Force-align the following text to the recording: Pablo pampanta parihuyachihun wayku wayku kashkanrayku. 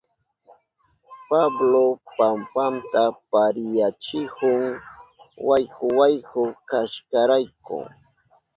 Pablo 1.27 1.83
pampanta 2.15 3.03
parihuyachihun 3.31 4.61
wayku 5.47 5.85
wayku 5.99 6.41
kashkanrayku. 6.69 7.77